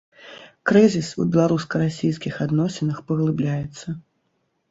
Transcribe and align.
Крызіс 0.69 1.09
у 1.23 1.25
беларуска-расейскіх 1.33 2.39
адносінах 2.45 2.97
паглыбляецца. 3.11 3.87